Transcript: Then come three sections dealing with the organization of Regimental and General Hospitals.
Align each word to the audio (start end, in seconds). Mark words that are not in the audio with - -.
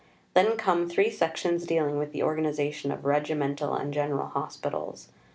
Then 0.33 0.57
come 0.57 0.89
three 0.89 1.11
sections 1.11 1.63
dealing 1.63 1.99
with 1.99 2.11
the 2.11 2.23
organization 2.23 2.91
of 2.91 3.05
Regimental 3.05 3.75
and 3.75 3.93
General 3.93 4.29
Hospitals. 4.29 5.09